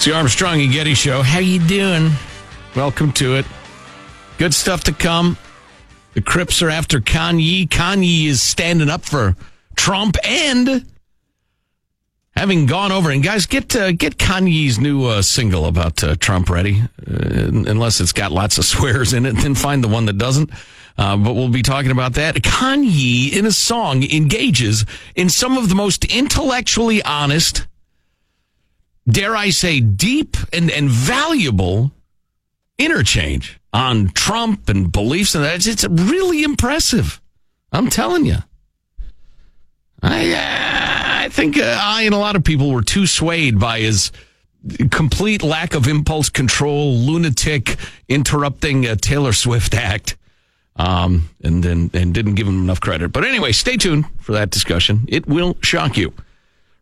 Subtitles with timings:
[0.00, 1.20] It's the Armstrong and Getty Show.
[1.20, 2.12] How you doing?
[2.74, 3.44] Welcome to it.
[4.38, 5.36] Good stuff to come.
[6.14, 7.68] The Crips are after Kanye.
[7.68, 9.36] Kanye is standing up for
[9.76, 10.86] Trump and
[12.34, 16.48] having gone over and guys get uh, get Kanye's new uh, single about uh, Trump
[16.48, 16.80] ready.
[17.06, 20.48] Uh, unless it's got lots of swears in it, then find the one that doesn't.
[20.96, 22.36] Uh, but we'll be talking about that.
[22.36, 27.66] Kanye in a song engages in some of the most intellectually honest,
[29.08, 31.92] dare I say, deep and, and valuable
[32.78, 35.66] interchange on Trump and beliefs and that.
[35.66, 37.20] It's, really impressive.
[37.72, 38.38] I'm telling you.
[40.02, 43.80] I, uh, I think uh, I and a lot of people were too swayed by
[43.80, 44.12] his
[44.90, 47.76] complete lack of impulse control, lunatic,
[48.08, 50.16] interrupting a Taylor Swift act
[50.76, 53.12] um, and then and didn't give him enough credit.
[53.12, 55.04] But anyway, stay tuned for that discussion.
[55.08, 56.12] It will shock you.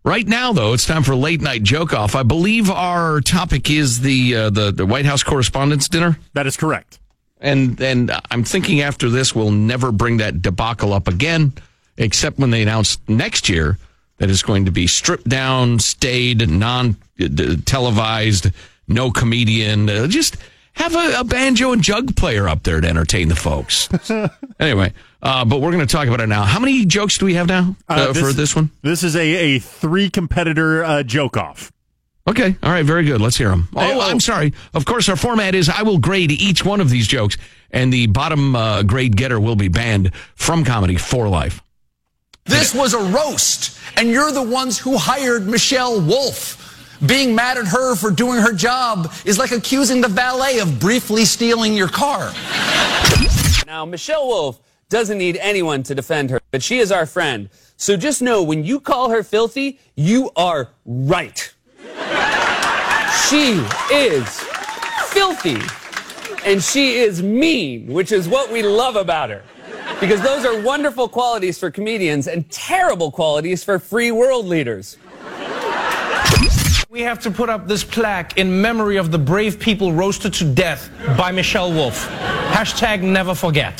[0.09, 2.15] Right now, though, it's time for late night joke off.
[2.15, 6.19] I believe our topic is the uh, the, the White House Correspondents' Dinner.
[6.33, 6.99] That is correct.
[7.43, 11.53] And and I'm thinking after this, we'll never bring that debacle up again,
[11.99, 13.77] except when they announce next year
[14.17, 16.97] that it's going to be stripped down, stayed, non
[17.67, 18.51] televised,
[18.89, 20.39] no comedian, uh, just
[20.73, 23.91] have a, a, banjo and jug player up there to entertain the folks.
[24.59, 24.91] anyway,
[25.23, 26.45] uh, but we're going to talk about it now.
[26.45, 28.71] How many jokes do we have now uh, uh, this, for this one?
[28.83, 31.73] This is a, a three competitor uh, joke off.
[32.29, 32.57] Okay.
[32.63, 32.85] All right.
[32.85, 33.21] Very good.
[33.21, 33.69] Let's hear them.
[33.75, 34.53] Oh, oh, I'm sorry.
[34.75, 37.39] Of course, our format is I will grade each one of these jokes,
[37.71, 41.63] and the bottom uh, grade getter will be banned from comedy for life.
[42.45, 46.65] This was a roast, and you're the ones who hired Michelle Wolf.
[47.07, 51.25] Being mad at her for doing her job is like accusing the valet of briefly
[51.25, 52.33] stealing your car.
[53.67, 57.51] Now, Michelle Wolf doesn't need anyone to defend her, but she is our friend.
[57.77, 61.55] So just know when you call her filthy, you are right.
[63.29, 63.63] she
[63.93, 64.41] is
[65.09, 65.61] filthy.
[66.45, 69.43] And she is mean, which is what we love about her.
[70.01, 74.97] Because those are wonderful qualities for comedians and terrible qualities for free world leaders.
[76.91, 80.45] We have to put up this plaque in memory of the brave people roasted to
[80.45, 80.89] death
[81.19, 82.09] by Michelle Wolf.
[82.09, 83.79] Hashtag never forget.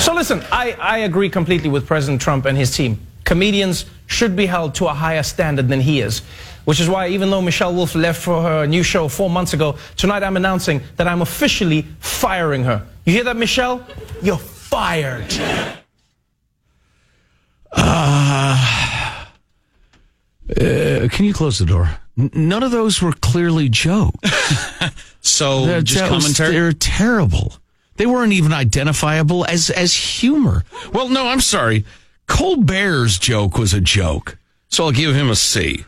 [0.00, 2.98] So listen, I, I agree completely with President Trump and his team.
[3.24, 6.20] Comedians should be held to a higher standard than he is.
[6.64, 9.76] Which is why, even though Michelle Wolf left for her new show four months ago,
[9.98, 12.86] tonight I'm announcing that I'm officially firing her.
[13.04, 13.86] You hear that, Michelle?
[14.22, 15.34] You're fired.
[17.72, 19.26] Uh,
[20.48, 21.90] uh, can you close the door?
[22.16, 24.30] None of those were clearly jokes.
[25.20, 26.52] so they're, just commentary.
[26.52, 27.54] they're terrible.
[27.96, 30.64] They weren't even identifiable as as humor.
[30.92, 31.84] Well, no, I'm sorry.
[32.26, 34.36] Colbert's joke was a joke,
[34.68, 35.84] so I'll give him a C.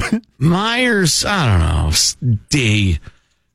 [0.38, 2.98] Myers, I don't know, D.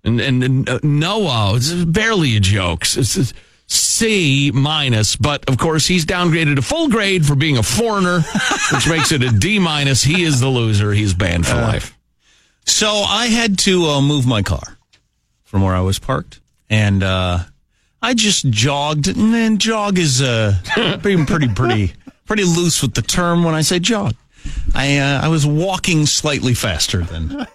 [0.04, 2.84] And and, and uh, Noah, it's barely a joke.
[2.84, 3.34] It's, it's
[3.68, 8.22] C minus, but of course he's downgraded a full grade for being a foreigner,
[8.72, 10.04] which makes it a D minus.
[10.04, 10.94] He is the loser.
[10.94, 11.97] He's banned for uh, life.
[12.68, 14.78] So I had to uh, move my car
[15.46, 16.40] from where I was parked,
[16.70, 17.40] and uh,
[18.02, 19.08] I just jogged.
[19.08, 20.54] And then jog is uh,
[21.02, 21.94] being pretty, pretty,
[22.26, 24.14] pretty loose with the term when I say jog.
[24.76, 27.48] I uh, I was walking slightly faster than.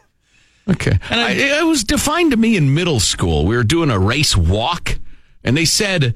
[0.68, 3.44] Okay, and I, I, it was defined to me in middle school.
[3.46, 4.98] We were doing a race walk,
[5.44, 6.14] and they said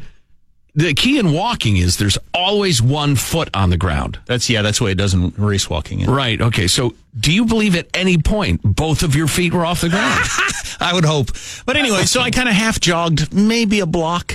[0.76, 4.19] the key in walking is there's always one foot on the ground.
[4.26, 6.00] That's yeah, that's why it doesn't race walking.
[6.00, 6.10] In.
[6.10, 6.38] Right.
[6.41, 6.66] Okay.
[6.66, 10.20] So do you believe at any point both of your feet were off the ground?
[10.81, 11.28] I would hope.
[11.64, 14.34] But anyway, so I kind of half jogged, maybe a block,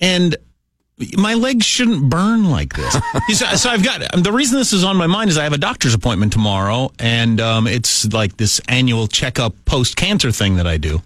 [0.00, 0.36] and
[1.16, 2.96] my legs shouldn't burn like this.
[3.60, 5.94] so I've got the reason this is on my mind is I have a doctor's
[5.94, 11.02] appointment tomorrow, and um, it's like this annual checkup post cancer thing that I do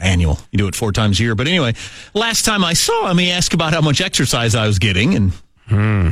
[0.00, 0.38] annual.
[0.50, 1.34] You do it four times a year.
[1.34, 1.74] But anyway,
[2.14, 5.32] last time I saw him, he asked about how much exercise I was getting, and
[5.66, 6.10] hmm.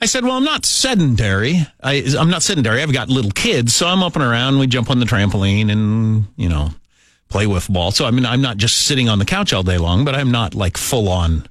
[0.00, 1.66] I said, "Well, I'm not sedentary.
[1.82, 2.82] I, am not sedentary.
[2.82, 4.58] I've got little kids, so I'm up and around.
[4.58, 6.70] We jump on the trampoline and you know
[7.28, 7.92] play with ball.
[7.92, 10.30] So I mean, I'm not just sitting on the couch all day long, but I'm
[10.30, 11.46] not like full on."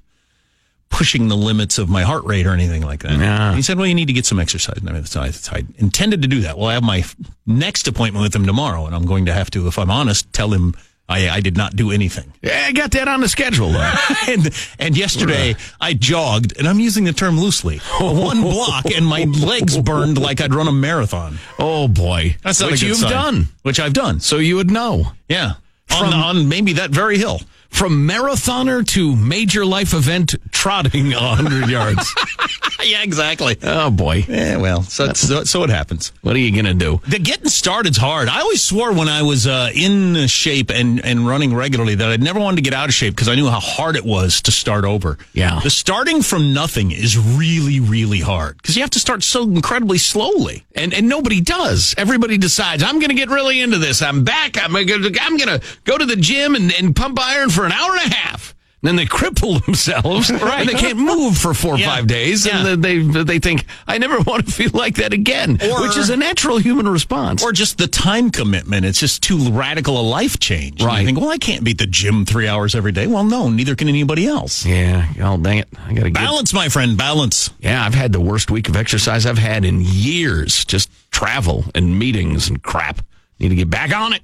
[0.92, 3.12] Pushing the limits of my heart rate or anything like that.
[3.56, 5.64] He said, "Well, you need to get some exercise." And I, mean, so I, I
[5.78, 6.58] intended to do that.
[6.58, 7.06] Well, I have my
[7.46, 10.52] next appointment with him tomorrow, and I'm going to have to, if I'm honest, tell
[10.52, 10.74] him
[11.10, 12.32] I, I did not do anything.
[12.44, 13.76] Yeah, I got that on the schedule.
[14.28, 19.24] and, and yesterday I jogged, and I'm using the term loosely, one block, and my
[19.24, 21.40] legs burned like I'd run a marathon.
[21.58, 23.12] Oh boy, that's not Which you've sign.
[23.12, 23.48] done.
[23.64, 24.20] Which I've done.
[24.20, 25.12] So you would know.
[25.28, 25.54] Yeah.
[25.92, 27.42] on, on maybe that very hill.
[27.70, 32.14] From marathoner to major life event trotting a 100 yards.
[32.84, 33.58] yeah, exactly.
[33.64, 34.26] Oh, boy.
[34.28, 36.12] Yeah, well, so, so, so it happens.
[36.22, 37.00] What are you going to do?
[37.08, 38.28] The getting started's hard.
[38.28, 42.22] I always swore when I was uh, in shape and, and running regularly that I'd
[42.22, 44.52] never wanted to get out of shape because I knew how hard it was to
[44.52, 45.18] start over.
[45.34, 45.60] Yeah.
[45.64, 50.00] The starting from nothing is really, really hard because you have to start so incredibly
[50.00, 50.66] slowly.
[50.76, 51.96] And, and nobody does.
[51.98, 54.02] Everybody decides, I'm going to get really into this.
[54.02, 54.58] I'm back.
[54.62, 57.72] I'm going to I'm gonna go to the gym and, and pump iron for an
[57.72, 58.56] hour and a half.
[58.82, 60.62] And then they cripple themselves, Right.
[60.62, 61.94] and they can't move for four or Yeah.
[61.94, 62.66] five days, Yeah.
[62.66, 66.10] and they they think I never want to feel like that again, Or- which is
[66.10, 67.44] a natural human response.
[67.44, 68.86] Or just the time commitment.
[68.86, 70.80] It's just too radical a life change.
[70.80, 71.00] And Right.
[71.02, 73.06] You think, well, I can't beat the gym three hours every day.
[73.06, 74.66] Well, no, neither can anybody else.
[74.66, 76.14] yeah, oh dang it, I got to get.
[76.14, 77.50] Balance, my friend, balance.
[77.60, 80.64] Yeah, I've had the worst week of exercise I've had in years.
[80.64, 83.02] Just travel and meetings and crap.
[83.40, 84.22] Need to get back on it.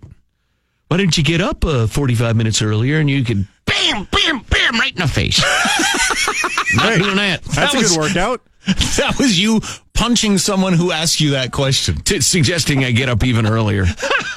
[0.87, 4.73] Why didn't you get up uh, 45 minutes earlier and you could bam, bam, bam
[4.79, 5.39] right in the face?
[6.75, 7.43] Not Hey, doing that.
[7.43, 8.41] That's That a was good workout.
[8.97, 9.61] That was you
[9.93, 11.97] punching someone who asked you that question.
[11.97, 13.85] t- suggesting I get up even earlier.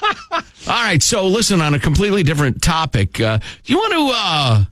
[0.32, 3.18] All right, so listen on a completely different topic.
[3.20, 4.64] Uh, do you want to uh,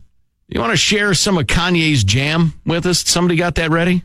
[0.48, 3.00] you want to share some of Kanye's jam with us?
[3.08, 4.02] Somebody got that ready?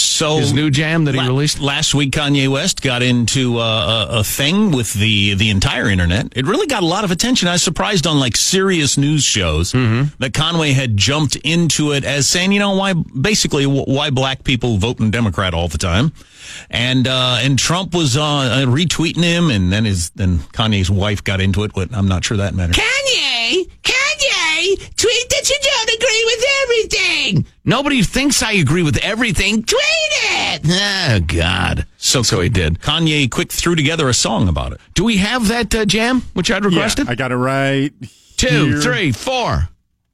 [0.00, 1.60] So His new jam that he La- released.
[1.60, 2.12] last week.
[2.12, 6.32] Kanye West got into uh, a, a thing with the the entire internet.
[6.36, 7.48] It really got a lot of attention.
[7.48, 12.26] I was surprised on like serious news shows that Conway had jumped into it as
[12.26, 16.12] saying, you know, why basically why black people voting Democrat all the time,
[16.70, 21.22] and uh, and Trump was uh, uh, retweeting him, and then his then Kanye's wife
[21.24, 21.72] got into it.
[21.74, 22.76] But I'm not sure that mattered.
[22.76, 23.99] Kanye, Kanye,
[25.00, 27.46] tweet that you don't agree with everything.
[27.64, 29.62] Nobody thinks I agree with everything.
[29.62, 30.62] Tweet it.
[30.66, 31.86] Oh God.
[31.96, 32.80] So so he did.
[32.80, 34.80] Kanye quick threw together a song about it.
[34.94, 37.08] Do we have that uh, jam which I'd Yeah, requested?
[37.08, 37.92] I got it right.
[38.36, 38.80] Two, here.
[38.80, 39.68] three, four,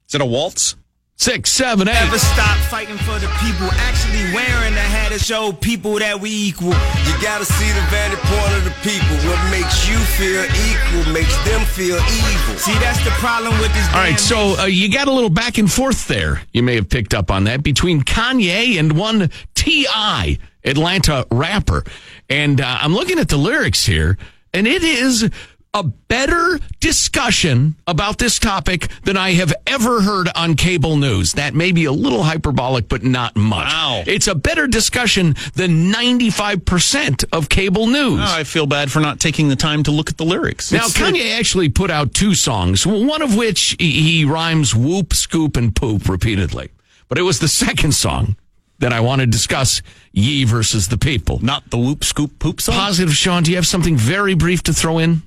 [0.09, 0.77] Is it a waltz?
[1.17, 1.95] Six, seven, eight.
[1.95, 3.69] Never stop fighting for the people.
[3.89, 6.69] Actually wearing a hat to show people that we equal.
[6.69, 9.17] You gotta see the vantage point of the people.
[9.29, 12.55] What makes you feel equal makes them feel evil.
[12.57, 13.89] See, that's the problem with this.
[13.89, 16.43] All right, so uh, you got a little back and forth there.
[16.53, 21.85] You may have picked up on that between Kanye and one T.I., Atlanta rapper.
[22.29, 24.19] And uh, I'm looking at the lyrics here,
[24.53, 25.31] and it is
[25.77, 31.35] a better discussion about this topic than I have ever heard on cable news.
[31.35, 33.67] That may be a little hyperbolic, but not much.
[33.67, 34.03] Wow.
[34.07, 38.21] It's a better discussion than 95% of cable news.
[38.23, 40.73] Oh, I feel bad for not taking the time to look at the lyrics.
[40.73, 45.57] Now, Kanye actually put out two songs, one of which he he rhymes whoop, scoop,
[45.57, 46.71] and poop repeatedly.
[47.09, 48.37] But it was the second song
[48.79, 49.83] that I want to discuss
[50.13, 51.39] Ye versus the People.
[51.43, 52.75] not the whoop scoop poop song.
[52.75, 55.23] Positive, Sean, do you have something very brief to throw in?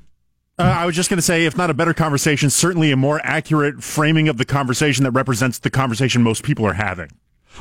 [0.60, 3.22] Uh, I was just going to say, if not a better conversation, certainly a more
[3.24, 7.10] accurate framing of the conversation that represents the conversation most people are having.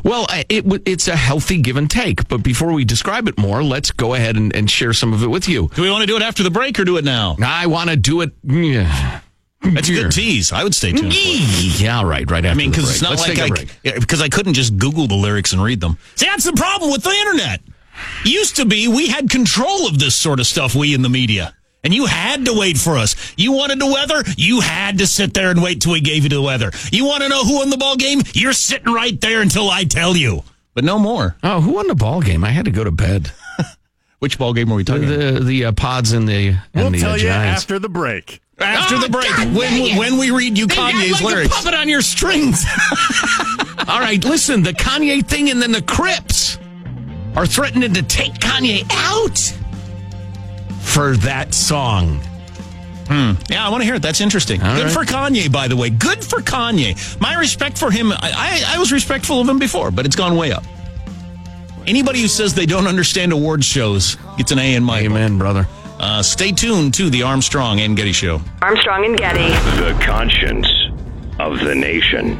[0.02, 2.26] Well, it, it's a healthy give and take.
[2.28, 5.28] But before we describe it more, let's go ahead and, and share some of it
[5.28, 5.68] with you.
[5.74, 7.36] Do we want to do it after the break or do it now?
[7.44, 8.32] I want to do it.
[8.42, 9.20] Yeah,
[9.62, 10.50] That's a good tease.
[10.52, 11.14] I would stay tuned.
[11.80, 13.78] Yeah right, right after I mean, because it's not Let's like take a I break.
[13.84, 15.98] yeah, because I couldn't just Google the lyrics and read them.
[16.16, 17.60] See, that's the problem with the internet.
[18.24, 20.74] Used to be we had control of this sort of stuff.
[20.74, 21.54] We in the media.
[21.88, 23.16] And you had to wait for us.
[23.38, 24.22] You wanted the weather?
[24.36, 26.70] You had to sit there and wait till we gave you the weather.
[26.92, 28.20] You want to know who won the ball game?
[28.34, 30.42] You're sitting right there until I tell you.
[30.74, 31.36] But no more.
[31.42, 32.44] Oh, who won the ball game?
[32.44, 33.32] I had to go to bed.
[34.18, 35.34] Which ball game were we talking about?
[35.36, 38.42] The the uh, pods and the and We'll the tell uh, you after the break.
[38.58, 41.54] After Oh, the break, God when when we read you They Kanye's like lyrics.
[41.54, 42.66] a puppet on your strings.
[43.88, 46.58] All right, listen, the Kanye thing, and then the Crips
[47.34, 49.54] are threatening to take Kanye out
[50.88, 52.20] for that song.
[53.10, 54.02] Yeah, I want to hear it.
[54.02, 54.62] That's interesting.
[54.62, 54.92] All Good right.
[54.92, 55.88] for Kanye, by the way.
[55.88, 57.18] Good for Kanye.
[57.20, 58.18] My respect for him, I,
[58.68, 60.62] I, I was respectful of him before, but it's gone way up.
[61.86, 65.10] Anybody who says they don't understand award shows gets an A in my book.
[65.10, 65.66] Amen, brother.
[65.98, 68.42] Uh, stay tuned to the Armstrong and Getty Show.
[68.60, 69.48] Armstrong and Getty.
[69.82, 70.68] The conscience
[71.38, 72.36] of the nation.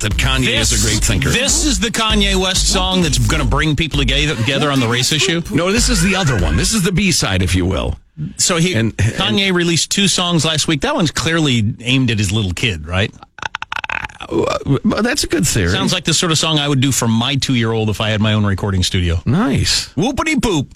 [0.00, 1.28] That Kanye is a great thinker.
[1.30, 5.12] This is the Kanye West song that's going to bring people together, on the race
[5.12, 5.42] issue.
[5.52, 6.56] no, this is the other one.
[6.56, 7.98] This is the B side, if you will.
[8.36, 10.80] So he And- Kanye released two songs last week.
[10.80, 13.12] That one's clearly aimed at his little kid, right?
[14.30, 15.70] Well, that's a good theory.
[15.70, 18.00] Sounds like the sort of song I would do for my two year old if
[18.00, 19.22] I had my own recording studio.
[19.24, 19.88] nice.
[19.94, 20.72] Whoopity poop,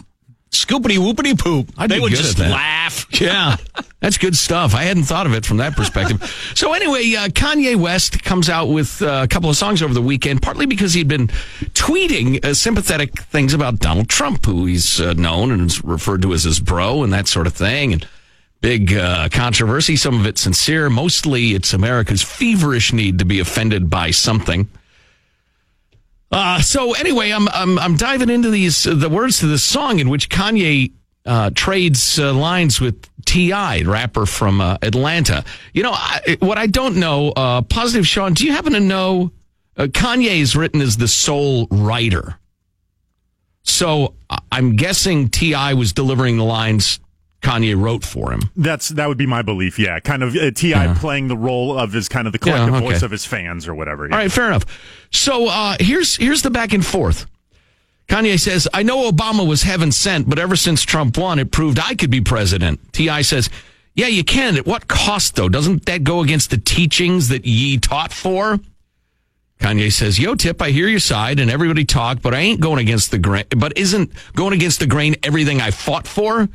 [0.52, 1.70] scoopity whoopity poop.
[1.76, 3.06] I'd they would just laugh.
[3.20, 3.56] Yeah,
[4.00, 4.74] that's good stuff.
[4.74, 6.22] I hadn't thought of it from that perspective.
[6.54, 10.02] so anyway, uh, Kanye West comes out with uh, a couple of songs over the
[10.02, 11.28] weekend, partly because he'd been
[11.74, 16.32] tweeting uh, sympathetic things about Donald Trump, who he's uh, known and is referred to
[16.32, 18.06] as his bro and that sort of thing, and
[18.60, 19.94] big uh, controversy.
[19.94, 24.68] Some of it sincere, mostly it's America's feverish need to be offended by something.
[26.32, 29.98] Uh, so anyway, I'm I'm I'm diving into these uh, the words to this song
[29.98, 30.92] in which Kanye
[31.26, 35.44] uh, trades uh, lines with T.I., rapper from uh, Atlanta.
[35.74, 37.32] You know I, what I don't know.
[37.32, 39.30] Uh, Positive Sean, do you happen to know?
[39.76, 42.38] Kanye is written as the sole writer,
[43.62, 44.14] so
[44.50, 45.74] I'm guessing T.I.
[45.74, 47.00] was delivering the lines
[47.42, 48.40] Kanye wrote for him.
[48.56, 49.78] That's that would be my belief.
[49.78, 50.94] Yeah, kind of uh, T.I.
[50.94, 52.86] playing the role of his kind of the collective Yeah, okay.
[52.86, 54.06] voice of his fans or whatever.
[54.06, 54.14] yeah.
[54.14, 54.64] All right, fair enough.
[55.10, 57.26] So uh, here's here's the back and forth.
[58.08, 61.78] Kanye says, "I know Obama was heaven sent, but ever since Trump won, it proved
[61.80, 63.22] I could be president." T.I.
[63.22, 63.50] says,
[63.94, 64.56] "Yeah, you can.
[64.56, 65.48] At what cost, though?
[65.48, 68.60] Doesn't that go against the teachings that ye taught for?"
[69.60, 72.78] Kanye says, "Yo, Tip, I hear your side, and everybody talk, but I ain't going
[72.80, 73.44] against the grain.
[73.56, 76.48] But isn't going against the grain everything I fought for?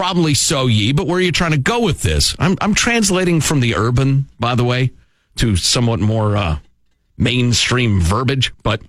[0.00, 0.92] Probably so, ye.
[0.92, 2.34] But where are you trying to go with this?
[2.38, 4.92] I'm I'm translating from the urban, by the way,
[5.36, 6.58] to somewhat more uh,
[7.18, 8.54] mainstream verbiage.
[8.62, 8.80] But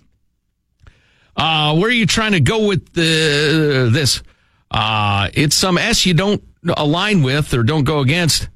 [1.35, 4.23] uh, where are you trying to go with the, this?
[4.71, 6.41] Uh, it's some S you don't
[6.77, 8.47] align with or don't go against.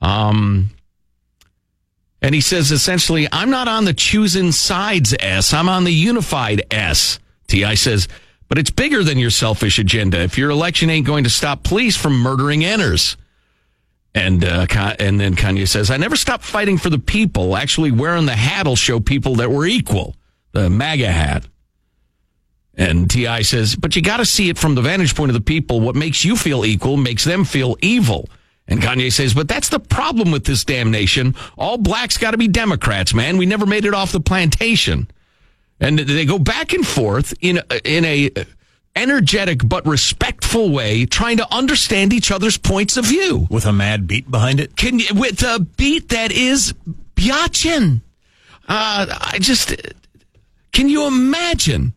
[0.00, 0.70] Um,
[2.20, 5.54] and he says essentially, I'm not on the choosing sides S.
[5.54, 7.20] I'm on the unified S.
[7.46, 7.76] T.I.
[7.76, 8.08] says,
[8.52, 10.20] but it's bigger than your selfish agenda.
[10.20, 13.16] If your election ain't going to stop police from murdering enters.
[14.14, 14.66] And uh,
[14.98, 17.56] and then Kanye says, I never stopped fighting for the people.
[17.56, 20.16] Actually, wearing the hat will show people that we're equal.
[20.50, 21.46] The MAGA hat.
[22.74, 23.40] And T.I.
[23.40, 25.80] says, but you got to see it from the vantage point of the people.
[25.80, 28.28] What makes you feel equal makes them feel evil.
[28.68, 31.36] And Kanye says, but that's the problem with this damn nation.
[31.56, 33.38] All blacks got to be Democrats, man.
[33.38, 35.08] We never made it off the plantation.
[35.82, 38.30] And they go back and forth in in a
[38.94, 43.48] energetic but respectful way, trying to understand each other's points of view.
[43.50, 44.76] With a mad beat behind it.
[44.76, 46.72] Can you, with a beat that is
[47.16, 48.02] biatchin.
[48.68, 49.74] Uh, I just
[50.72, 51.94] can you imagine?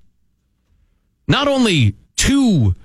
[1.27, 2.75] Not only two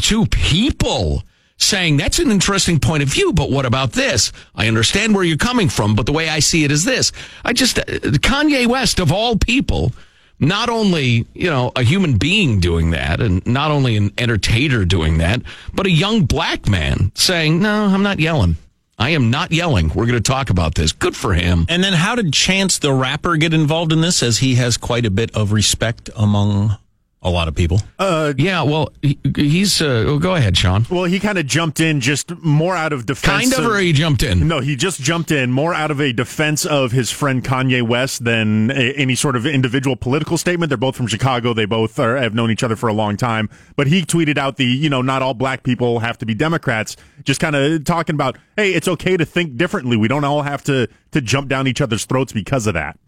[0.00, 1.22] two people
[1.56, 4.32] saying that's an interesting point of view, but what about this?
[4.54, 7.12] I understand where you're coming from, but the way I see it is this.
[7.44, 9.92] I just uh, Kanye West of all people.
[10.40, 15.18] Not only, you know, a human being doing that and not only an entertainer doing
[15.18, 18.56] that, but a young black man saying, no, I'm not yelling.
[18.98, 19.88] I am not yelling.
[19.88, 20.92] We're going to talk about this.
[20.92, 21.66] Good for him.
[21.68, 25.04] And then how did Chance the rapper get involved in this as he has quite
[25.04, 26.76] a bit of respect among
[27.24, 27.80] a lot of people?
[27.98, 29.80] Yeah, well, he, he's.
[29.80, 30.86] Uh, well, go ahead, Sean.
[30.90, 33.54] Well, he kind of jumped in just more out of defense.
[33.54, 34.46] Kind of, or he jumped in.
[34.46, 38.24] No, he just jumped in more out of a defense of his friend Kanye West
[38.24, 40.68] than a, any sort of individual political statement.
[40.68, 41.54] They're both from Chicago.
[41.54, 43.48] They both are, have known each other for a long time.
[43.76, 46.96] But he tweeted out the, you know, not all black people have to be Democrats.
[47.22, 49.96] Just kind of talking about, hey, it's okay to think differently.
[49.96, 52.98] We don't all have to to jump down each other's throats because of that.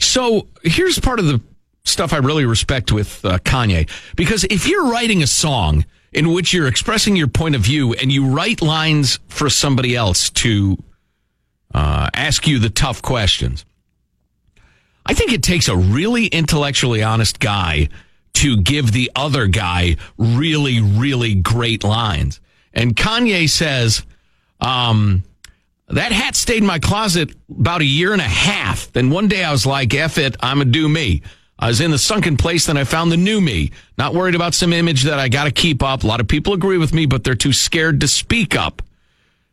[0.00, 1.40] So here's part of the
[1.84, 3.88] stuff I really respect with uh, Kanye.
[4.16, 8.10] Because if you're writing a song in which you're expressing your point of view and
[8.10, 10.76] you write lines for somebody else to
[11.72, 13.64] uh, ask you the tough questions,
[15.06, 17.88] I think it takes a really intellectually honest guy
[18.34, 22.40] to give the other guy really, really great lines.
[22.72, 24.04] And Kanye says,
[24.60, 25.22] um,
[25.88, 28.90] that hat stayed in my closet about a year and a half.
[28.92, 31.22] Then one day I was like, F it, I'm a do me.
[31.58, 33.70] I was in the sunken place, then I found the new me.
[33.96, 36.02] Not worried about some image that I got to keep up.
[36.02, 38.82] A lot of people agree with me, but they're too scared to speak up.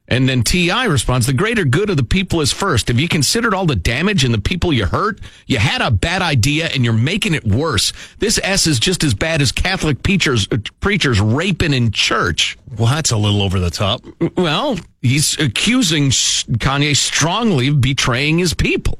[0.08, 0.86] And then T.I.
[0.86, 2.89] responds, the greater good of the people is first.
[2.89, 5.22] Have you considered all the damage and the people you hurt?
[5.46, 7.93] You had a bad idea and you're making it worse.
[8.20, 10.48] This S is just as bad as Catholic preachers,
[10.81, 12.58] preachers raping in church.
[12.77, 14.01] Well, that's a little over the top.
[14.36, 19.00] Well, he's accusing Kanye strongly of betraying his people.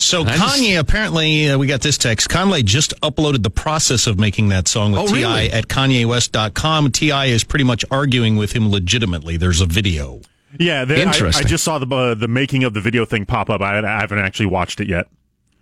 [0.00, 2.28] So I just- Kanye apparently uh, we got this text.
[2.28, 5.14] Kanye just uploaded the process of making that song with Oh, T.I.
[5.38, 5.52] really?
[5.52, 6.92] at KanyeWest.com.
[6.92, 7.26] T.I.
[7.26, 9.36] is pretty much arguing with him legitimately.
[9.36, 10.20] There's a video.
[10.58, 13.50] Yeah, the, I, I just saw the uh, the making of the video thing pop
[13.50, 13.60] up.
[13.60, 15.06] I, I haven't actually watched it yet.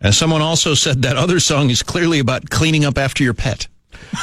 [0.01, 3.67] And someone also said that other song is clearly about cleaning up after your pet.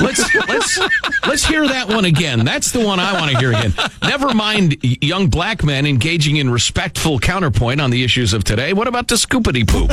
[0.01, 0.79] Let's let's
[1.27, 2.45] let's hear that one again.
[2.45, 3.73] That's the one I want to hear again.
[4.01, 8.73] Never mind young black men engaging in respectful counterpoint on the issues of today.
[8.73, 9.91] What about the scoopity poop?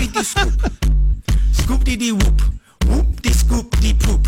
[1.52, 2.40] Scoop dee dee whoop.
[2.87, 4.26] Whoop dee scoop dee poop.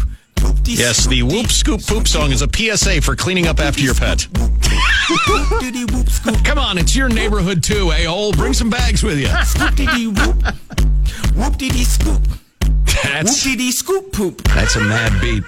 [0.64, 4.22] Yes, the Whoop Scoop Poop song is a PSA for cleaning up after your pet.
[4.22, 6.44] Whoop dee dee whoop scoop.
[6.44, 8.32] Come on, it's your neighborhood too, eh, a hole.
[8.32, 9.28] Bring some bags with you.
[9.44, 10.36] Scoop dee dee whoop.
[11.36, 12.22] Whoop dee dee scoop.
[13.02, 14.42] That's dee scoop poop.
[14.42, 15.42] that's a mad beat.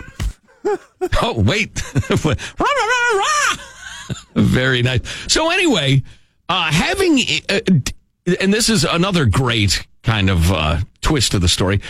[1.23, 1.81] Oh wait,
[4.35, 5.01] very nice.
[5.33, 6.03] So anyway,
[6.49, 7.61] uh, having uh,
[8.41, 11.81] and this is another great kind of uh, twist to the story.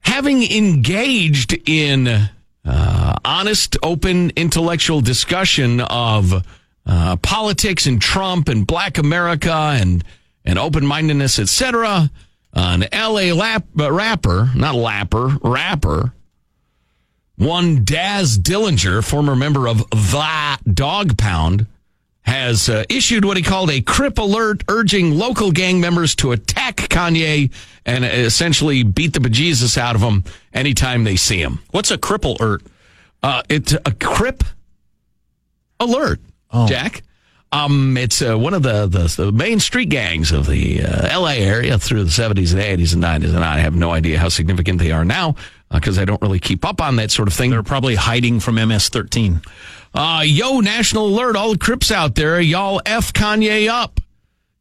[0.00, 2.28] Having engaged in
[2.64, 6.44] uh, honest, open, intellectual discussion of
[6.86, 10.04] uh, politics and Trump and Black America and
[10.44, 12.10] and open mindedness, etc.
[12.54, 13.32] An L.A.
[13.32, 16.14] Lap, uh, rapper, not lapper, rapper,
[17.36, 21.66] one Daz Dillinger, former member of the Dogg Pound,
[22.22, 26.76] has uh, issued what he called a Crip alert, urging local gang members to attack
[26.76, 27.50] Kanye
[27.84, 31.60] and essentially beat the bejesus out of him anytime they see him.
[31.70, 32.62] What's a cripple alert?
[33.22, 34.44] Uh, it's a Crip
[35.80, 36.20] alert,
[36.66, 37.02] Jack.
[37.54, 41.38] Um, it's uh, one of the, the the main street gangs of the uh, L.A.
[41.38, 44.80] area through the 70s and 80s and 90s, and I have no idea how significant
[44.80, 45.36] they are now
[45.70, 47.50] because I don't really keep up on that sort of thing.
[47.50, 49.46] They're probably hiding from MS-13.
[49.94, 54.00] Uh, yo, national alert, all the Crips out there, y'all F Kanye up.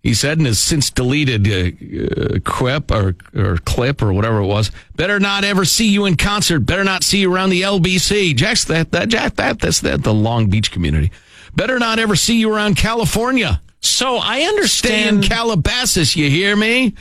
[0.04, 4.46] He said in his since deleted uh, uh, quip or, or clip or whatever it
[4.46, 4.70] was.
[4.96, 6.60] Better not ever see you in concert.
[6.60, 8.36] Better not see you around the LBC.
[8.36, 11.10] Jack's that, that, Jack, that, that's that, the Long Beach community.
[11.56, 13.62] Better not ever see you around California.
[13.82, 15.24] So I Stay in understand.
[15.24, 16.94] Calabasas, you hear me?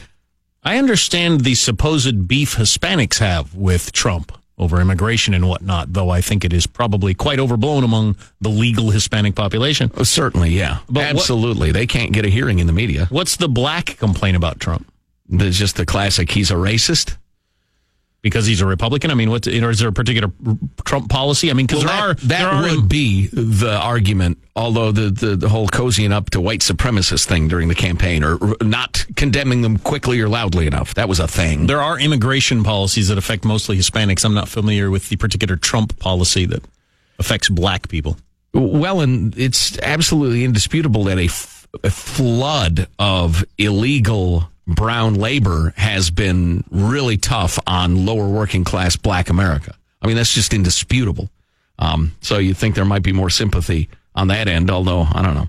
[0.65, 6.21] I understand the supposed beef Hispanics have with Trump over immigration and whatnot, though I
[6.21, 9.91] think it is probably quite overblown among the legal Hispanic population.
[9.97, 10.79] Oh, certainly, yeah.
[10.87, 11.73] But what- Absolutely.
[11.73, 13.07] They can't get a hearing in the media.
[13.11, 14.87] What's the black complaint about Trump?
[15.29, 17.17] There's just the classic, he's a racist.
[18.23, 19.11] Because he's a Republican?
[19.11, 20.31] I mean, what, you know, is there a particular
[20.85, 21.51] Trump policy?
[21.51, 25.11] I mean, because Well, there are that, there are would be the argument, although the,
[25.11, 29.63] the, the whole cozying up to white supremacist thing during the campaign or not condemning
[29.63, 30.95] them quickly or loudly enough.
[30.95, 31.67] That was a thing.
[31.67, 34.25] there are immigration policies that affect mostly Hispanics.
[34.25, 36.63] I'm not familiar with the particular Trump policy that
[37.19, 38.17] affects black people.
[38.55, 46.11] Well, and it's absolutely indisputable that a, f- a flood of illegal brown labor has
[46.11, 49.75] been really tough on lower working class black America.
[50.01, 51.31] I mean, that's just indisputable.
[51.79, 55.35] Um, so you think there might be more sympathy on that end, although I don't
[55.35, 55.49] know.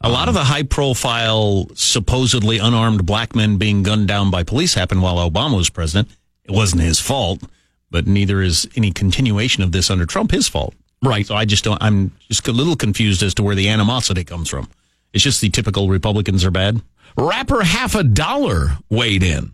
[0.00, 4.74] A lot of the high profile, supposedly unarmed black men being gunned down by police
[4.74, 6.08] happened while Obama was president.
[6.44, 7.42] It wasn't his fault,
[7.90, 10.74] but neither is any continuation of this under Trump his fault.
[11.02, 11.26] Right.
[11.26, 14.48] So I just don't, I'm just a little confused as to where the animosity comes
[14.48, 14.68] from.
[15.12, 16.80] It's just the typical Republicans are bad.
[17.18, 19.52] Rapper Half a Dollar weighed in.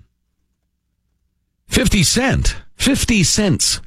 [1.68, 2.56] 50 Cent.
[2.76, 3.80] 50 cents.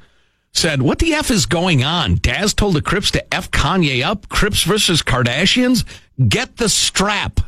[0.51, 2.15] Said, what the F is going on?
[2.15, 4.27] Daz told the Crips to F Kanye up.
[4.29, 5.85] Crips versus Kardashians?
[6.27, 7.39] Get the strap.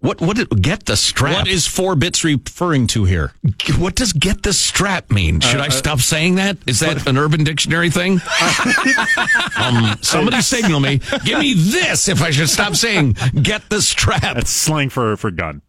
[0.00, 1.34] What, what, did, get the strap?
[1.34, 3.32] What is four bits referring to here?
[3.78, 5.40] what does get the strap mean?
[5.40, 6.58] Should I stop saying that?
[6.66, 8.20] Is that an urban dictionary thing?
[9.58, 11.00] um, somebody signal me.
[11.24, 14.20] Give me this if I should stop saying get the strap.
[14.20, 15.62] That's slang for for gun.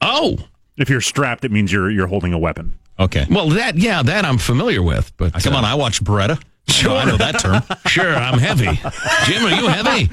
[0.00, 0.38] Oh,
[0.76, 2.78] If you're strapped, it means you're you're holding a weapon.
[2.98, 3.26] Okay.
[3.28, 6.40] well, that, yeah, that I'm familiar with, but Come uh, on, I watch Baretta.
[6.68, 6.92] Sure.
[6.92, 7.62] I know that term.
[7.86, 8.80] Sure, I'm heavy.
[9.26, 10.10] Jim, are you heavy?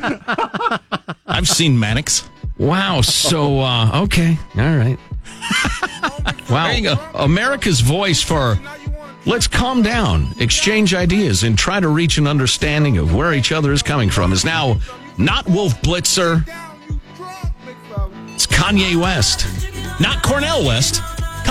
[1.26, 2.30] I've seen Mannix.
[2.62, 3.02] Wow.
[3.02, 4.38] So, uh, okay.
[4.58, 4.97] All right.
[6.50, 6.67] Wow.
[6.67, 6.95] There you go.
[7.15, 8.60] America's voice for
[9.26, 13.71] let's calm down, exchange ideas, and try to reach an understanding of where each other
[13.71, 14.78] is coming from is now
[15.17, 16.45] not Wolf Blitzer.
[18.34, 19.47] It's Kanye West.
[20.02, 21.02] Not Cornel West.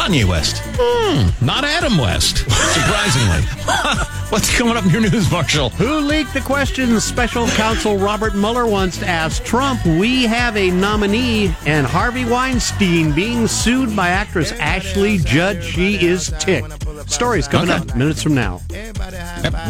[0.00, 0.62] Kanye West.
[0.78, 3.42] Hmm, Not Adam West, surprisingly.
[4.30, 5.68] What's coming up in your news, Marshall?
[5.70, 7.04] Who leaked the questions?
[7.04, 13.12] Special counsel Robert Mueller wants to ask Trump, We have a nominee, and Harvey Weinstein
[13.12, 15.62] being sued by actress Ashley Judd.
[15.62, 16.82] She is ticked.
[17.10, 17.90] Stories coming Okay.
[17.90, 18.62] up minutes from now.
[18.70, 18.96] Yep,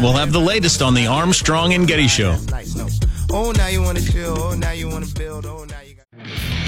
[0.01, 2.37] We'll have the latest on the Armstrong and Getty Show.
[3.31, 4.41] Oh, now you want to chill.
[4.41, 5.45] Oh, now you want to build.
[5.45, 6.60] Oh, now you got.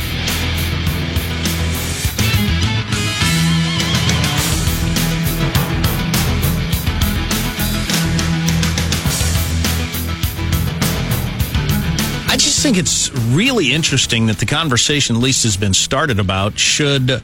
[12.64, 16.58] Just just think it's really interesting that the conversation, at least, has been started about
[16.58, 17.22] should,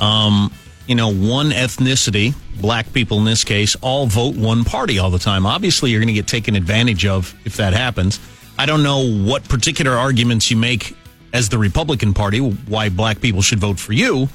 [0.00, 0.50] um,
[0.86, 5.18] you know, one ethnicity, black people in this case, all vote one party all the
[5.18, 5.44] time.
[5.44, 8.18] Obviously, you're going to get taken advantage of if that happens.
[8.58, 10.96] I don't know what particular arguments you make
[11.34, 14.28] as the Republican Party why black people should vote for you.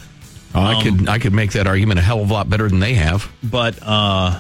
[0.54, 2.80] Oh, I could I could make that argument a hell of a lot better than
[2.80, 3.28] they have.
[3.43, 4.39] But uh,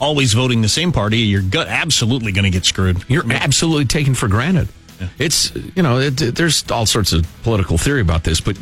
[0.00, 3.04] always voting the same party, you're absolutely going to get screwed.
[3.08, 4.68] You're absolutely taken for granted.
[5.18, 8.56] It's you know it, it- there's all sorts of political theory about this, but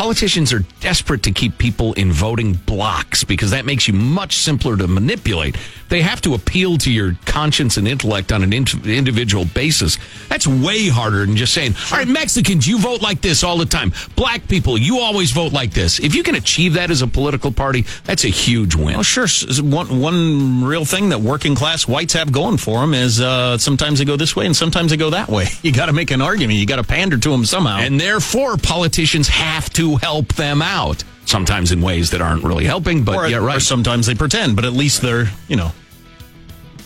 [0.00, 4.74] politicians are desperate to keep people in voting blocks because that makes you much simpler
[4.74, 5.58] to manipulate.
[5.90, 9.98] They have to appeal to your conscience and intellect on an int- individual basis.
[10.28, 13.66] That's way harder than just saying, "All right, Mexicans, you vote like this all the
[13.66, 13.92] time.
[14.16, 17.52] Black people, you always vote like this." If you can achieve that as a political
[17.52, 18.94] party, that's a huge win.
[18.94, 19.26] Well, sure.
[19.60, 23.98] One one real thing that working class whites have going for them is uh, sometimes
[23.98, 25.48] they go this way and sometimes they go that way.
[25.62, 26.58] You got to make an argument.
[26.58, 27.80] You got to pander to them somehow.
[27.80, 31.04] And therefore, politicians have to help them out.
[31.26, 33.58] Sometimes in ways that aren't really helping, but or, yeah, right.
[33.58, 35.72] or sometimes they pretend, but at least they're you know.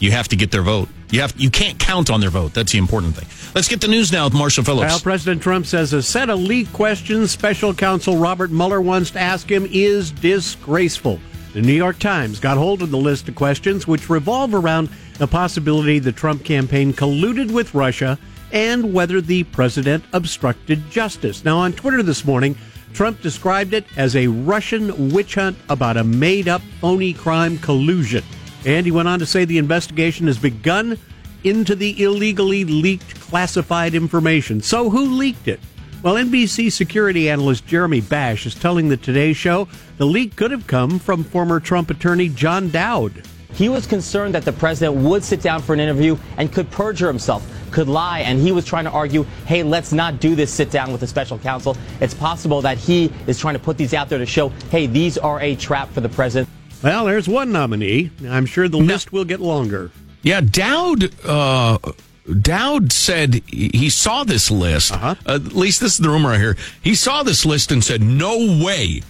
[0.01, 0.88] You have to get their vote.
[1.11, 2.53] You have you can't count on their vote.
[2.53, 3.29] That's the important thing.
[3.55, 4.93] Let's get the news now with Marshall Phillips.
[4.93, 9.21] Well, President Trump says a set of leaked questions special counsel Robert Mueller wants to
[9.21, 11.21] ask him is disgraceful.
[11.55, 14.88] The New York Times got hold of the list of questions, which revolve around
[15.19, 18.19] the possibility the Trump campaign colluded with Russia
[18.51, 21.45] and whether the president obstructed justice.
[21.45, 22.57] Now, on Twitter this morning,
[22.94, 28.22] Trump described it as a Russian witch hunt about a made up phony crime collusion.
[28.64, 30.96] And he went on to say the investigation has begun
[31.42, 34.62] into the illegally leaked classified information.
[34.62, 35.61] So, who leaked it?
[36.02, 40.66] Well, NBC security analyst Jeremy Bash is telling the Today Show the leak could have
[40.66, 43.26] come from former Trump attorney John Dowd.
[43.55, 47.07] He was concerned that the president would sit down for an interview and could perjure
[47.07, 50.71] himself, could lie, and he was trying to argue, hey, let's not do this sit
[50.71, 51.77] down with the special counsel.
[52.01, 55.17] It's possible that he is trying to put these out there to show, hey, these
[55.17, 56.49] are a trap for the president.
[56.83, 58.11] Well, there's one nominee.
[58.29, 59.90] I'm sure the list will get longer.
[60.23, 61.12] Yeah, Dowd.
[61.25, 61.79] Uh,
[62.40, 64.93] Dowd said he he saw this list.
[64.93, 66.57] Uh, at least this is the rumor I hear.
[66.83, 69.03] He saw this list and said, "No way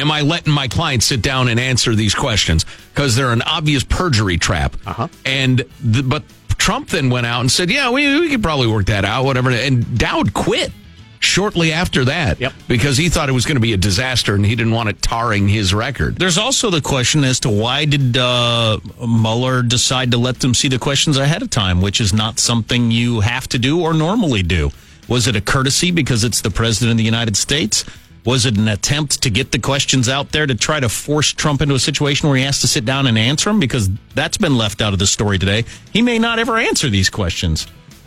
[0.00, 3.84] am I letting my client sit down and answer these questions because they're an obvious
[3.84, 5.08] perjury trap." Uh-huh.
[5.24, 6.24] And the, but
[6.58, 9.50] Trump then went out and said, "Yeah, we, we could probably work that out, whatever."
[9.50, 10.72] And Dowd quit
[11.20, 12.52] shortly after that yep.
[12.66, 15.00] because he thought it was going to be a disaster and he didn't want it
[15.02, 16.16] tarring his record.
[16.16, 20.68] There's also the question as to why did uh, Mueller decide to let them see
[20.68, 24.42] the questions ahead of time, which is not something you have to do or normally
[24.42, 24.70] do.
[25.08, 27.84] Was it a courtesy because it's the president of the United States?
[28.24, 31.62] Was it an attempt to get the questions out there to try to force Trump
[31.62, 33.60] into a situation where he has to sit down and answer them?
[33.60, 35.64] Because that's been left out of the story today.
[35.92, 37.66] He may not ever answer these questions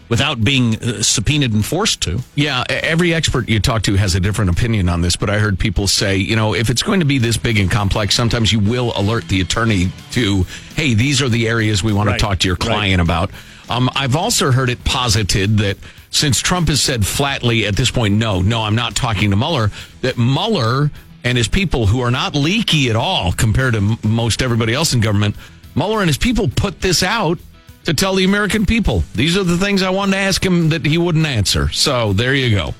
[0.10, 2.19] without being uh, subpoenaed and forced to.
[2.36, 5.58] Yeah, every expert you talk to has a different opinion on this, but I heard
[5.58, 8.60] people say, you know, if it's going to be this big and complex, sometimes you
[8.60, 10.43] will alert the attorney to,
[10.76, 13.32] hey, these are the areas we want Right, to talk to your client about.
[13.69, 15.78] Um, I've also heard it posited that
[16.13, 19.71] since Trump has said flatly at this point, no, no, I'm not talking to Mueller,
[20.02, 20.91] that Mueller
[21.23, 24.93] and his people, who are not leaky at all compared to m- most everybody else
[24.93, 25.36] in government,
[25.76, 27.39] Mueller and his people put this out
[27.86, 29.04] to tell the American people.
[29.15, 31.69] These are the things I wanted to ask him that he wouldn't answer.
[31.69, 32.73] So there you go.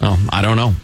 [0.00, 0.74] Oh, I don't know.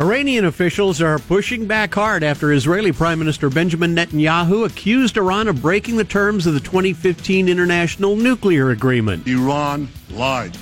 [0.00, 5.62] Iranian officials are pushing back hard after Israeli Prime Minister Benjamin Netanyahu accused Iran of
[5.62, 9.26] breaking the terms of the 2015 international nuclear agreement.
[9.26, 10.56] Iran lied.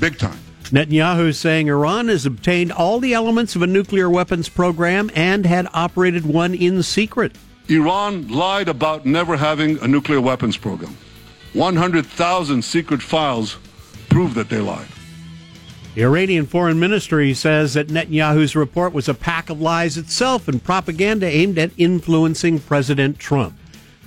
[0.00, 0.38] Big time.
[0.64, 5.46] Netanyahu is saying Iran has obtained all the elements of a nuclear weapons program and
[5.46, 7.36] had operated one in secret.
[7.68, 10.96] Iran lied about never having a nuclear weapons program.
[11.54, 13.56] 100,000 secret files
[14.10, 14.88] prove that they lied.
[15.94, 20.62] The Iranian Foreign Ministry says that Netanyahu's report was a pack of lies itself and
[20.62, 23.58] propaganda aimed at influencing President Trump.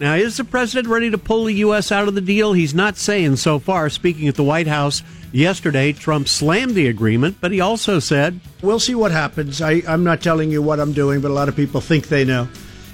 [0.01, 1.91] Now, is the president ready to pull the U.S.
[1.91, 2.53] out of the deal?
[2.53, 3.87] He's not saying so far.
[3.87, 8.79] Speaking at the White House yesterday, Trump slammed the agreement, but he also said, We'll
[8.79, 9.61] see what happens.
[9.61, 12.25] I, I'm not telling you what I'm doing, but a lot of people think they
[12.25, 12.47] know.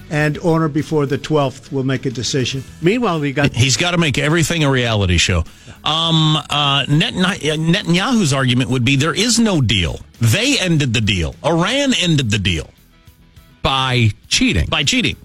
[0.09, 2.61] And on or before the 12th, we'll make a decision.
[2.81, 3.53] Meanwhile, we got.
[3.53, 5.45] He's got to make everything a reality show.
[5.85, 10.01] Um, uh, Net- Netanyahu's argument would be there is no deal.
[10.19, 11.35] They ended the deal.
[11.45, 12.69] Iran ended the deal
[13.61, 14.65] by cheating.
[14.67, 15.15] By cheating.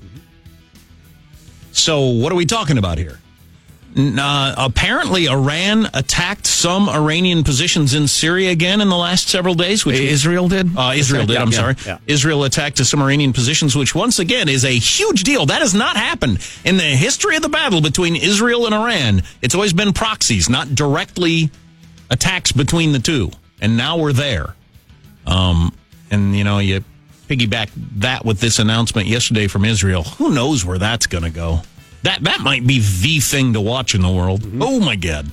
[1.72, 3.18] So what are we talking about here?
[3.94, 9.84] Uh, apparently, Iran attacked some Iranian positions in Syria again in the last several days.
[9.84, 10.74] Which Israel did.
[10.76, 11.36] Uh, Israel did.
[11.36, 11.76] I'm yeah, sorry.
[11.84, 11.98] yeah.
[12.06, 15.44] Israel attacked some Iranian positions, which once again is a huge deal.
[15.44, 19.22] That has not happened in the history of the battle between Israel and Iran.
[19.42, 21.50] It's always been proxies, not directly
[22.10, 23.30] attacks between the two.
[23.60, 24.54] And now we're there.
[25.26, 25.74] Um,
[26.10, 26.82] and you know, you
[27.28, 30.02] piggyback that with this announcement yesterday from Israel.
[30.02, 31.62] Who knows where that's going to go?
[32.02, 34.42] That that might be the thing to watch in the world.
[34.60, 35.30] Oh my God!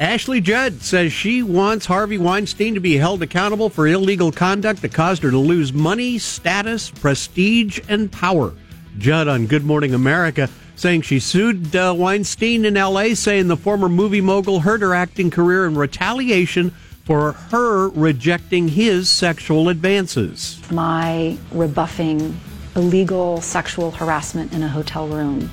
[0.00, 4.92] Ashley Judd says she wants Harvey Weinstein to be held accountable for illegal conduct that
[4.92, 8.54] caused her to lose money, status, prestige, and power.
[8.96, 13.88] Judd on Good Morning America saying she sued uh, Weinstein in L.A., saying the former
[13.88, 16.72] movie mogul hurt her acting career in retaliation
[17.08, 20.60] for her rejecting his sexual advances.
[20.70, 22.38] my rebuffing
[22.76, 25.50] illegal sexual harassment in a hotel room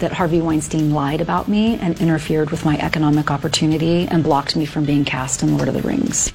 [0.00, 4.66] that Harvey Weinstein lied about me and interfered with my economic opportunity and blocked me
[4.66, 6.34] from being cast in Lord of the Rings.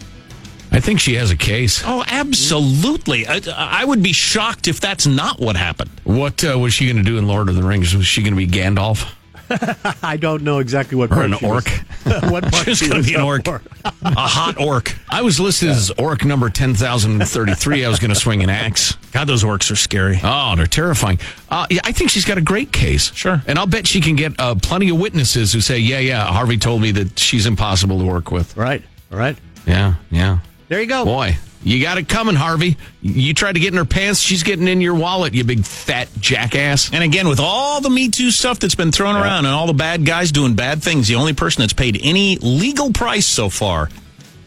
[0.72, 1.84] I think she has a case.
[1.86, 3.28] Oh, absolutely!
[3.28, 5.92] I, I would be shocked if that's not what happened.
[6.04, 7.96] What uh, was she going to do in Lord of the Rings?
[7.96, 9.15] Was she going to be Gandalf?
[10.04, 11.70] I don't know exactly what Or part an she was- orc?
[12.32, 13.48] what part She's she gonna be an orc.
[13.48, 13.62] A
[14.04, 14.96] hot orc.
[15.10, 17.86] I was listed as orc number 10,033.
[17.86, 18.94] I was going to swing an axe.
[19.12, 20.20] God, those orcs are scary.
[20.24, 21.20] Oh, they're terrifying.
[21.50, 23.14] Uh, yeah, I think she's got a great case.
[23.14, 23.42] Sure.
[23.48, 26.58] And I'll bet she can get uh, plenty of witnesses who say, yeah, yeah, Harvey
[26.58, 28.56] told me that she's impossible to work with.
[28.58, 29.38] Right, right.
[29.66, 30.40] Yeah, yeah.
[30.68, 31.06] There you go.
[31.06, 32.78] Boy, you got it coming, Harvey.
[33.02, 36.08] You tried to get in her pants, she's getting in your wallet, you big fat
[36.20, 36.94] jackass.
[36.94, 39.74] And again, with all the Me Too stuff that's been thrown around and all the
[39.74, 43.90] bad guys doing bad things, the only person that's paid any legal price so far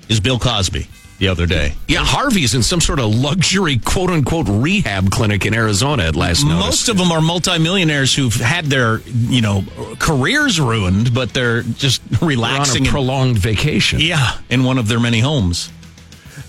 [0.08, 0.86] is Bill Cosby
[1.18, 1.74] the other day.
[1.88, 6.44] Yeah, Harvey's in some sort of luxury quote unquote rehab clinic in Arizona at last
[6.44, 6.60] night.
[6.60, 9.64] Most of them are multimillionaires who've had their, you know,
[9.98, 12.84] careers ruined, but they're just relaxing.
[12.84, 13.98] prolonged vacation.
[14.00, 15.72] yeah, in one of their many homes.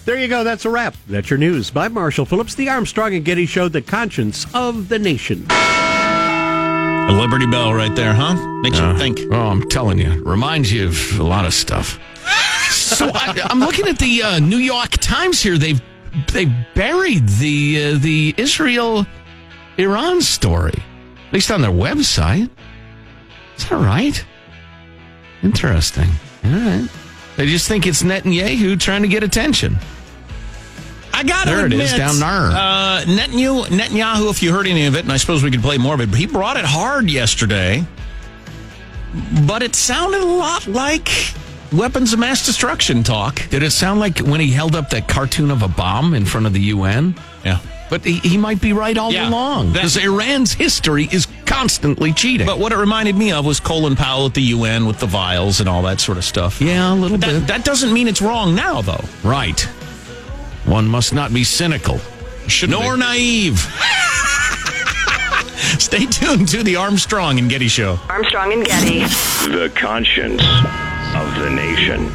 [0.10, 0.43] There you go.
[0.43, 0.95] That's a wrap.
[1.06, 4.98] That's your news by Marshall Phillips, the Armstrong and Getty Show, the conscience of the
[4.98, 5.45] nation.
[5.52, 8.34] A Liberty Bell right there, huh?
[8.62, 9.19] Makes Uh, you think.
[9.32, 12.00] Oh, I'm telling you, reminds you of a lot of stuff.
[12.72, 15.60] so I, I'm looking at the uh, New York Times here.
[15.60, 15.80] They've
[16.34, 19.06] they buried the uh, the Israel
[19.78, 20.74] Iran story,
[21.28, 22.50] at least on their website.
[23.58, 24.26] Is that right?
[25.43, 26.10] Interesting.
[26.45, 26.89] All right.
[27.38, 29.78] They just think it's Netanyahu trying to get attention.
[31.19, 32.29] I There it admit, is, down there.
[32.58, 35.77] Uh, Netanyahu, Netanyahu, if you heard any of it, and I suppose we could play
[35.77, 37.84] more of it, but he brought it hard yesterday.
[39.47, 41.10] But it sounded a lot like
[41.71, 43.47] weapons of mass destruction talk.
[43.49, 46.45] Did it sound like when he held up that cartoon of a bomb in front
[46.45, 47.15] of the UN?
[47.43, 47.60] Yeah.
[47.89, 49.29] But he, he might be right all Yeah.
[49.29, 49.73] along.
[49.73, 52.45] Because Iran's history is constantly cheating.
[52.45, 55.60] But what it reminded me of was Colin Powell at the UN with the vials
[55.60, 56.62] and all that sort of stuff.
[56.62, 57.47] yeah, a little bit.
[57.47, 59.03] That doesn't mean it's wrong now, though.
[59.23, 59.67] Right.
[60.69, 61.99] One must not be cynical.
[62.67, 63.58] Nor naive.
[65.79, 67.99] Stay tuned to the Armstrong and Getty Show.
[68.08, 68.99] Armstrong and Getty.
[69.49, 70.43] The conscience
[71.15, 72.05] of the nation.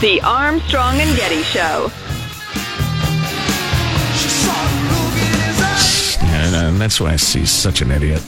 [0.00, 1.90] The Armstrong and Getty Show.
[6.52, 8.20] And, uh, that's why I see such an idiot.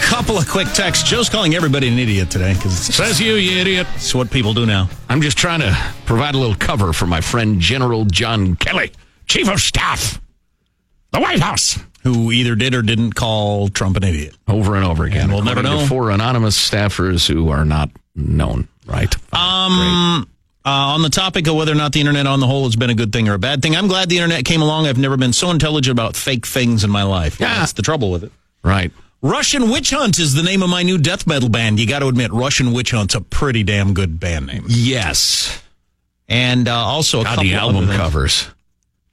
[0.00, 1.08] Couple of quick texts.
[1.08, 3.86] Joe's calling everybody an idiot today because Says you, you idiot.
[3.94, 4.88] it's what people do now.
[5.08, 8.92] I'm just trying to provide a little cover for my friend General John Kelly,
[9.26, 10.20] Chief of Staff,
[11.12, 11.78] the White House.
[12.02, 14.34] Who either did or didn't call Trump an idiot.
[14.48, 15.24] Over and over again.
[15.24, 15.86] And we'll never know.
[15.86, 19.14] Four anonymous staffers who are not known, right?
[19.32, 20.28] Um,
[20.64, 22.90] uh, on the topic of whether or not the internet on the whole has been
[22.90, 24.86] a good thing or a bad thing, I'm glad the internet came along.
[24.86, 27.40] I've never been so intelligent about fake things in my life.
[27.40, 27.58] Yeah.
[27.58, 28.32] That's the trouble with it.
[28.62, 28.92] Right.
[29.22, 31.78] Russian Witch Hunt is the name of my new death metal band.
[31.78, 34.64] You got to admit, Russian Witch Hunt's a pretty damn good band name.
[34.68, 35.62] Yes.
[36.28, 38.48] And uh, also a God, couple the album covers.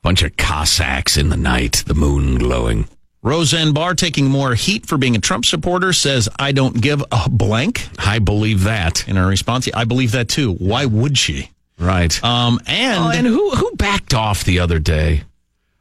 [0.01, 2.87] Bunch of Cossacks in the night, the moon glowing.
[3.21, 7.29] Roseanne Barr taking more heat for being a Trump supporter says, I don't give a
[7.29, 7.87] blank.
[7.99, 9.07] I believe that.
[9.09, 10.53] In her response, I believe that too.
[10.53, 11.51] Why would she?
[11.77, 12.21] Right.
[12.23, 15.23] Um, and, Oh, and who who backed off the other day?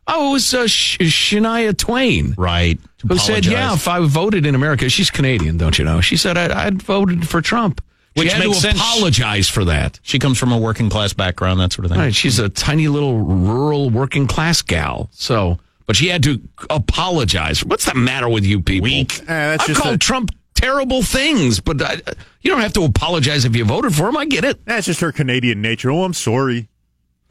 [0.07, 2.35] Oh, it was uh, Sh- Shania Twain.
[2.38, 2.79] right.
[3.07, 6.01] Who said, yeah, if I voted in America, she's Canadian, don't you know?
[6.01, 7.81] She said, I, I'd voted for Trump.
[8.16, 8.81] She Which makes to sense.
[8.81, 10.01] apologize for that.
[10.03, 12.01] She comes from a working class background, that sort of thing.
[12.01, 12.14] Right.
[12.14, 15.11] She's a tiny little rural working class gal.
[15.12, 17.64] So, but she had to apologize.
[17.64, 18.85] What's the matter with you people?
[18.85, 19.14] Weak.
[19.27, 21.94] That's I've just called a- Trump terrible things, but I,
[22.42, 24.16] you don't have to apologize if you voted for him.
[24.16, 24.64] I get it.
[24.66, 25.90] That's just her Canadian nature.
[25.90, 26.68] Oh, I'm sorry.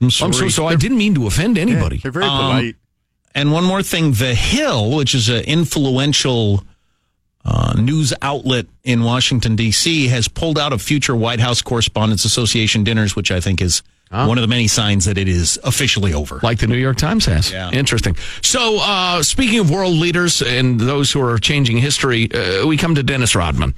[0.01, 0.49] I'm I'm so sorry.
[0.49, 0.65] so.
[0.67, 1.97] I didn't mean to offend anybody.
[1.97, 2.75] They're very Um, polite.
[3.35, 6.63] And one more thing, The Hill, which is an influential
[7.45, 12.83] uh, news outlet in Washington, D.C., has pulled out of future White House Correspondents Association
[12.83, 16.39] dinners, which I think is one of the many signs that it is officially over.
[16.43, 17.51] like the New York Times has.
[17.51, 17.69] Yeah.
[17.71, 18.15] Interesting.
[18.41, 22.95] So, uh, speaking of world leaders and those who are changing history, uh, we come
[22.95, 23.73] to Dennis Rodman,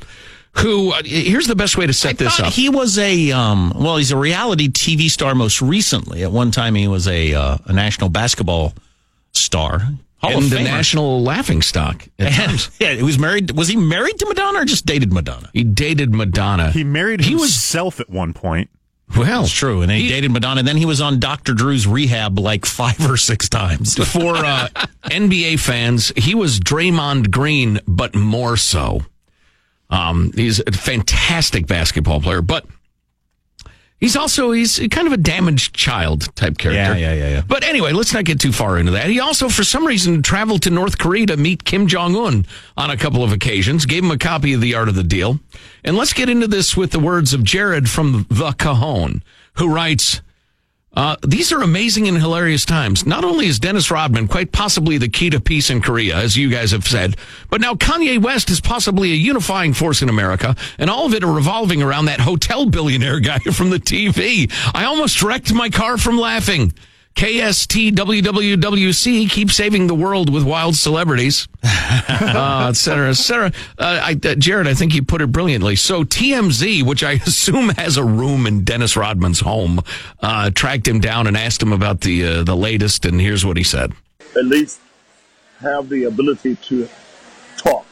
[0.53, 2.51] who, uh, here's the best way to set this up.
[2.53, 5.33] He was a um, well, he's a reality TV star.
[5.35, 8.73] Most recently, at one time, he was a uh, a national basketball
[9.33, 9.79] star,
[10.17, 10.63] Hall and of the Famer.
[10.63, 12.07] national laughing stock.
[12.17, 13.51] At yeah, he was married.
[13.51, 15.49] Was he married to Madonna or just dated Madonna?
[15.53, 16.71] He dated Madonna.
[16.71, 18.69] He married he was- himself at one point.
[19.17, 19.82] Well, That's true.
[19.82, 20.60] And he, dated Madonna.
[20.60, 21.54] And then he was on Dr.
[21.54, 23.95] Drew's rehab like five or six times.
[24.12, 24.67] for uh,
[25.06, 29.02] NBA fans, he was Draymond Green, but more so.
[29.89, 32.65] Um, he's a fantastic basketball player, but
[33.99, 36.97] he's also he's kind of a damaged child type character.
[36.97, 37.41] Yeah, yeah, yeah, yeah.
[37.47, 39.07] But anyway, let's not get too far into that.
[39.07, 42.45] He also, for some reason, traveled to North Korea to meet Kim Jong Un
[42.77, 43.85] on a couple of occasions.
[43.85, 45.39] Gave him a copy of The Art of the Deal.
[45.83, 49.23] And let's get into this with the words of Jared from The Cajon,
[49.55, 50.21] who writes.
[50.93, 53.06] Uh, these are amazing and hilarious times.
[53.06, 56.49] Not only is Dennis Rodman quite possibly the key to peace in Korea, as you
[56.49, 57.15] guys have said,
[57.49, 61.23] but now Kanye West is possibly a unifying force in America, and all of it
[61.23, 64.52] are revolving around that hotel billionaire guy from the TV.
[64.73, 66.73] I almost wrecked my car from laughing.
[67.15, 73.52] KSTWWWC keep saving the world with wild celebrities, uh, et cetera, et cetera.
[73.78, 75.76] Uh, I, uh, Jared, I think you put it brilliantly.
[75.76, 79.82] So TMZ, which I assume has a room in Dennis Rodman's home,
[80.22, 83.58] uh, tracked him down and asked him about the uh, the latest, and here's what
[83.58, 83.93] he said.
[84.38, 84.80] at least
[85.60, 86.88] have the ability to
[87.58, 87.86] talk.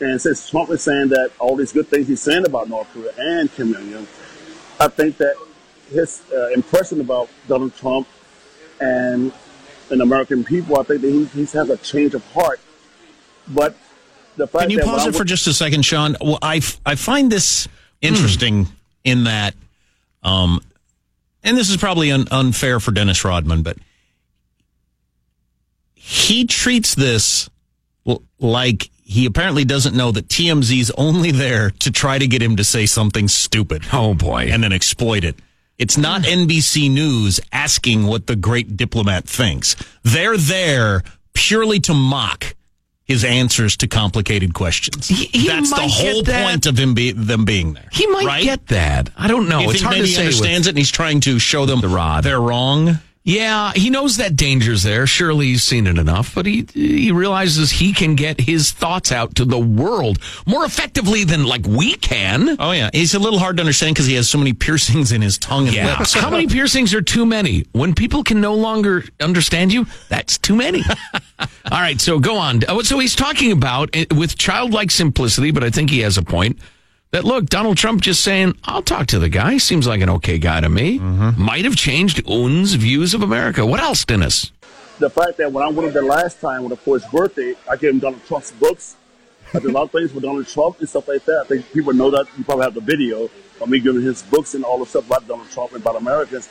[0.00, 3.10] And since Trump is saying that all these good things he's saying about North Korea
[3.18, 4.06] and Kim Jong Un,
[4.78, 5.34] I think that
[5.90, 8.06] his uh, impression about Donald Trump
[8.80, 9.32] and
[9.90, 12.60] and American people, I think that he, he has a change of heart.
[13.48, 13.74] But
[14.36, 16.16] the fact Can you that pause it I for just a second, Sean?
[16.20, 17.68] Well, I find this
[18.02, 18.68] interesting
[19.04, 19.54] in that,
[20.22, 20.60] um,
[21.42, 23.78] and this is probably un- unfair for Dennis Rodman, but
[25.94, 27.48] he treats this
[28.06, 32.56] l- like he apparently doesn't know that TMZ's only there to try to get him
[32.56, 33.82] to say something stupid.
[33.92, 34.48] Oh boy.
[34.50, 35.36] And then exploit it.
[35.78, 39.76] It's not NBC News asking what the great diplomat thinks.
[40.02, 41.02] They're there
[41.34, 42.56] purely to mock
[43.04, 45.08] his answers to complicated questions.
[45.08, 46.44] he That's the whole that.
[46.50, 47.88] point of him be, them being there.
[47.92, 48.42] He might right?
[48.44, 49.08] get that.
[49.16, 49.60] I don't know.
[49.60, 50.26] You it's hard maybe to he say.
[50.26, 52.24] with- understands it and he's trying to show them The rod.
[52.24, 52.98] they're wrong.
[53.24, 55.06] Yeah, he knows that danger's there.
[55.06, 59.34] Surely he's seen it enough, but he he realizes he can get his thoughts out
[59.34, 62.56] to the world more effectively than like we can.
[62.58, 65.20] Oh yeah, he's a little hard to understand because he has so many piercings in
[65.20, 65.98] his tongue and Yeah.
[65.98, 66.14] lips.
[66.14, 67.66] How many piercings are too many?
[67.72, 70.82] When people can no longer understand you, that's too many.
[71.38, 71.48] All
[71.80, 72.62] right, so go on.
[72.66, 76.22] Uh, So he's talking about uh, with childlike simplicity, but I think he has a
[76.22, 76.58] point.
[77.10, 79.58] That look, Donald Trump just saying, "I'll talk to the guy.
[79.58, 81.40] Seems like an okay guy to me." Mm-hmm.
[81.42, 83.64] Might have changed Un's views of America.
[83.64, 84.52] What else, Dennis?
[84.98, 87.76] the fact that when I went up there last time when for his birthday, I
[87.76, 88.96] gave him Donald Trump's books.
[89.54, 91.42] I did a lot of things for Donald Trump and stuff like that.
[91.44, 92.26] I think people know that.
[92.36, 95.26] You probably have the video of me giving his books and all the stuff about
[95.26, 96.48] Donald Trump and about Americans.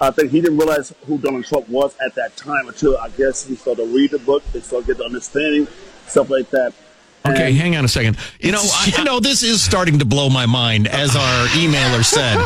[0.00, 3.46] I think he didn't realize who Donald Trump was at that time until I guess
[3.46, 5.68] he started to read the book, they started to get the understanding,
[6.06, 6.74] stuff like that.
[7.26, 8.16] Okay, hang on a second.
[8.40, 12.04] You know, It's- you know, this is starting to blow my mind, as our emailer
[12.04, 12.38] said.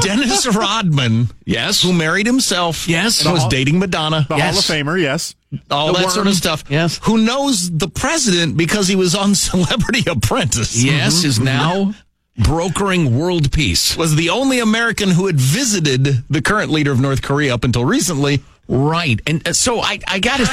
[0.02, 3.22] Dennis Rodman, yes, who married himself, Yes.
[3.24, 4.66] and was Hall- dating Madonna, The Yes.
[4.68, 5.34] Hall of Famer, yes.
[5.70, 6.64] all The that sort of stuff.
[6.68, 7.00] Yes.
[7.02, 10.82] who knows the president because he was on Celebrity Apprentice.
[10.82, 11.94] yes, is now
[12.38, 13.96] brokering world peace.
[13.96, 17.84] was the only American who had visited the current leader of North Korea up until
[17.84, 18.40] recently.
[18.68, 19.20] Right.
[19.26, 20.46] And uh, so I, I got to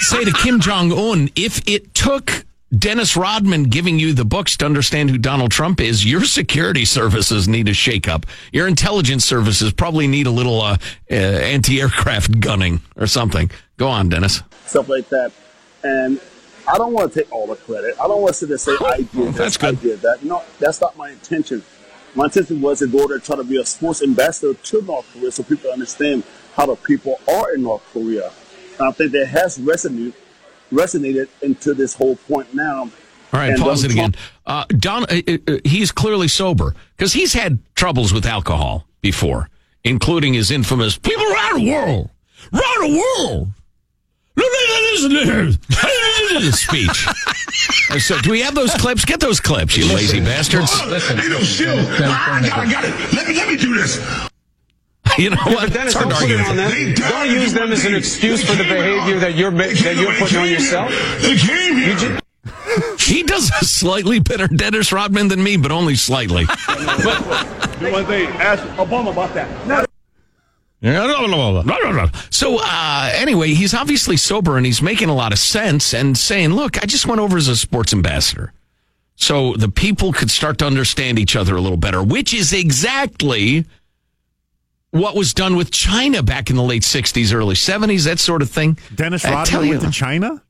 [0.00, 2.44] say to Kim Jong un if it took
[2.76, 7.48] Dennis Rodman giving you the books to understand who Donald Trump is, your security services
[7.48, 8.24] need a shakeup.
[8.52, 10.76] Your intelligence services probably need a little uh,
[11.10, 13.50] uh, anti aircraft gunning or something.
[13.76, 14.42] Go on, Dennis.
[14.66, 15.32] stuff like that.
[15.82, 16.20] And
[16.68, 17.96] I don't want to take all the credit.
[18.00, 19.62] I don't want to sit and say I did this.
[19.62, 20.22] I did that.
[20.22, 21.64] No, that's not my intention.
[22.14, 25.10] My intention was to go there and try to be a sports ambassador to North
[25.12, 26.22] Korea so people understand
[26.54, 28.30] how the people are in North Korea.
[28.78, 30.14] And I think that has resonated,
[30.72, 32.90] resonated into this whole point now.
[33.32, 34.22] All right, And pause it Donald again.
[34.44, 39.48] Uh, Don, uh, uh, he's clearly sober because he's had troubles with alcohol before,
[39.84, 42.10] including his infamous "people around the world,
[42.52, 43.48] around the world."
[44.36, 47.06] Listen to this speech.
[47.90, 49.04] Uh, so, do we have those clips?
[49.04, 50.72] Get those clips, you lazy bastards.
[50.86, 51.18] Listen.
[51.18, 53.14] I got it.
[53.14, 53.98] Let me, let me do this.
[55.24, 55.68] You know what?
[55.68, 56.56] But Dennis, It's hard don't put on with them.
[56.56, 56.96] that.
[57.10, 60.38] Don't use them as an excuse for the behavior that you're ma- that you're putting
[60.38, 60.90] on yourself.
[61.22, 61.36] You
[61.96, 62.18] ju-
[62.98, 66.44] He does a slightly better Dennis Rodman than me, but only slightly.
[67.80, 69.88] One thing, ask Obama about that.
[72.30, 76.50] So uh, anyway, he's obviously sober and he's making a lot of sense and saying,
[76.54, 78.52] "Look, I just went over as a sports ambassador,
[79.16, 83.66] so the people could start to understand each other a little better," which is exactly
[84.90, 88.50] what was done with China back in the late '60s, early '70s, that sort of
[88.50, 88.78] thing.
[88.94, 90.42] Dennis Rodman tell you- went to China?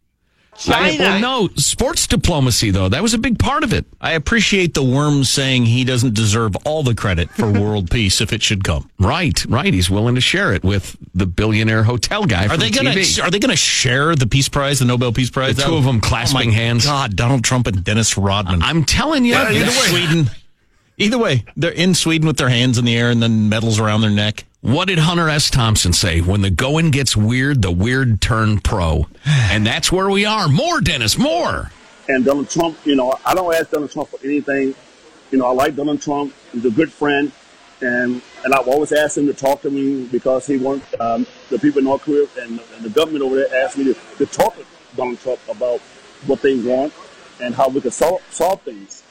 [0.68, 3.86] I- well, no, sports diplomacy though that was a big part of it.
[3.98, 8.30] I appreciate the worm saying he doesn't deserve all the credit for world peace if
[8.34, 8.90] it should come.
[8.98, 9.72] Right, right.
[9.72, 12.44] He's willing to share it with the billionaire hotel guy.
[12.44, 12.90] Are from they gonna
[13.22, 15.56] Are they gonna share the Peace Prize, the Nobel Peace Prize?
[15.56, 16.84] The two of them clasping oh my hands.
[16.84, 18.60] God, Donald Trump and Dennis Rodman.
[18.62, 20.30] I'm telling you, either way, Sweden.
[21.00, 24.02] Either way, they're in Sweden with their hands in the air and then medals around
[24.02, 24.44] their neck.
[24.60, 25.48] What did Hunter S.
[25.48, 26.20] Thompson say?
[26.20, 29.06] When the going gets weird, the weird turn pro.
[29.24, 30.46] And that's where we are.
[30.46, 31.70] More, Dennis, more.
[32.06, 34.74] And Donald Trump, you know, I don't ask Donald Trump for anything.
[35.30, 36.34] You know, I like Donald Trump.
[36.52, 37.32] He's a good friend.
[37.80, 41.58] And and I've always asked him to talk to me because he wants um, the
[41.58, 44.54] people in North Korea and, and the government over there asked me to, to talk
[44.56, 44.64] to
[44.96, 45.80] Donald Trump about
[46.26, 46.92] what they want
[47.40, 49.02] and how we can solve, solve things.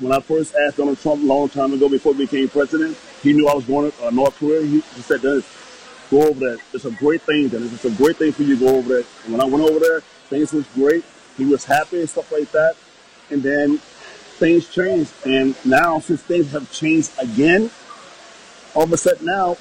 [0.00, 3.32] When I first asked Donald Trump a long time ago before he became president, he
[3.32, 4.62] knew I was going to uh, North Korea.
[4.62, 5.46] He, he said, Dennis,
[6.10, 6.56] go over there.
[6.72, 7.72] It's a great thing, Dennis.
[7.72, 9.04] It's a great thing for you to go over there.
[9.24, 11.04] And when I went over there, things was great.
[11.36, 12.74] He was happy and stuff like that.
[13.30, 13.78] And then
[14.38, 15.12] things changed.
[15.24, 17.70] And now, since things have changed again,
[18.74, 19.56] all of a sudden now,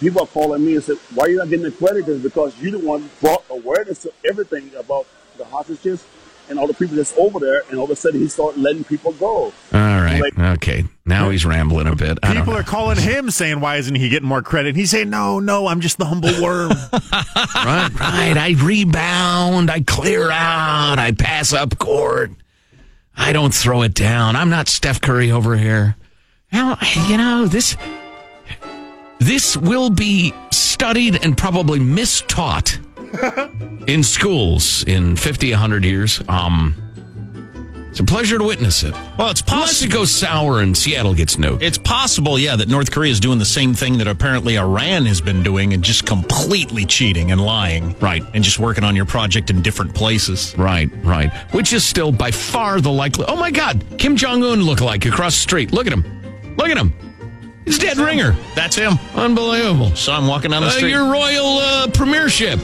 [0.00, 2.22] people are calling me and said, why are you not getting the credit?
[2.22, 5.06] Because you the one brought awareness to everything about
[5.38, 6.04] the hostages
[6.48, 7.62] and all the people that's over there.
[7.70, 9.44] And all of a sudden, he started letting people go.
[9.46, 10.20] All right.
[10.20, 10.84] Like- Okay.
[11.04, 12.18] Now he's rambling a bit.
[12.22, 14.76] I People are calling him saying, why isn't he getting more credit?
[14.76, 16.68] He's saying, no, no, I'm just the humble worm.
[16.92, 18.36] right, right.
[18.36, 19.70] I rebound.
[19.70, 20.98] I clear out.
[20.98, 22.30] I pass up court.
[23.16, 24.36] I don't throw it down.
[24.36, 25.96] I'm not Steph Curry over here.
[26.52, 26.76] Now,
[27.08, 27.76] you know, this
[29.18, 32.78] this will be studied and probably mistaught
[33.86, 36.22] in schools in 50, 100 years.
[36.28, 36.74] Um,
[37.90, 38.92] it's a pleasure to witness it.
[39.18, 39.92] Well, it's Unless it possible.
[39.92, 41.62] goes sour and Seattle gets nuked.
[41.62, 45.20] It's possible, yeah, that North Korea is doing the same thing that apparently Iran has
[45.20, 47.98] been doing and just completely cheating and lying.
[47.98, 48.22] Right.
[48.34, 50.54] And just working on your project in different places.
[50.56, 51.32] Right, right.
[51.52, 53.24] Which is still by far the likely.
[53.26, 55.72] Oh my God, Kim Jong Un lookalike across the street.
[55.72, 56.04] Look at him.
[56.56, 56.92] Look at him.
[57.68, 58.34] He's dead ringer.
[58.54, 58.94] That's him.
[59.14, 59.94] Unbelievable.
[59.94, 60.88] So I'm walking down the Uh, street.
[60.90, 62.58] your royal uh, premiership.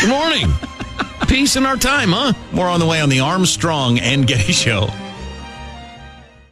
[0.00, 0.48] Good morning.
[1.26, 2.34] Peace in our time, huh?
[2.52, 4.88] More on the way on the Armstrong and Getty Show.